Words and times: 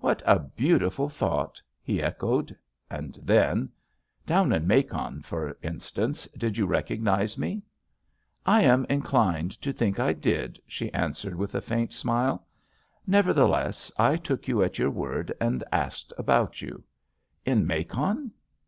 "What 0.00 0.24
a 0.26 0.40
beautiful 0.40 1.08
thought!" 1.08 1.62
he 1.80 2.02
echoed. 2.02 2.58
And 2.90 3.16
then: 3.22 3.68
"Down 4.26 4.52
in 4.52 4.66
Macon, 4.66 5.22
for 5.22 5.56
instance, 5.62 6.26
did 6.36 6.58
you 6.58 6.66
recognize 6.66 7.38
me?" 7.38 7.62
"I 8.44 8.62
am 8.62 8.86
inclined 8.88 9.52
to 9.62 9.72
think 9.72 10.00
I 10.00 10.14
did," 10.14 10.58
she 10.66 10.92
an 10.92 11.12
swered 11.12 11.36
with 11.36 11.54
a 11.54 11.60
faint 11.60 11.92
smile. 11.92 12.44
"Nevertheless, 13.06 13.92
I 13.96 14.16
took 14.16 14.48
you 14.48 14.64
at 14.64 14.80
your 14.80 14.90
word, 14.90 15.32
and 15.40 15.62
asked 15.70 16.12
about 16.18 16.56
vou." 16.58 16.82
"In 17.46 17.64
Macon?" 17.64 18.32